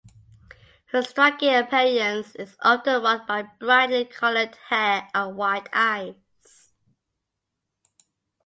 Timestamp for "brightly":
3.43-4.05